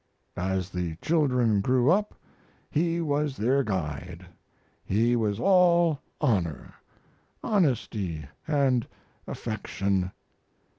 [0.35, 2.15] As the children grew up
[2.71, 4.25] he was their guide.
[4.83, 6.73] He was all honor,
[7.43, 8.87] honesty, and
[9.27, 10.11] affection.